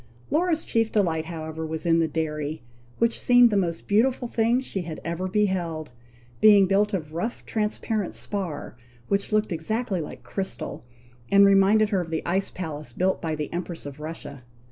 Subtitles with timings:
[0.31, 2.63] Laura's chief delight, however, was in the dairy,
[2.97, 5.91] which seemed the most beautiful thing she had ever beheld,
[6.39, 8.75] being built of rough transparent spar,
[9.09, 10.83] which looked exactly like crystal,
[11.29, 14.43] and reminded her of the ice palace built by the Empress of Russia.